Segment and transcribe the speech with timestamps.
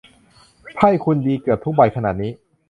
[0.75, 2.31] ไพ่คุณดีเกือบทุกใบขนาดนี้